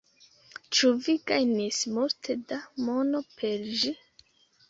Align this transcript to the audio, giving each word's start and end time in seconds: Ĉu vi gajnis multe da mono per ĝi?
Ĉu 0.77 0.87
vi 1.07 1.13
gajnis 1.31 1.81
multe 1.97 2.37
da 2.53 2.59
mono 2.87 3.23
per 3.41 3.67
ĝi? 3.83 3.93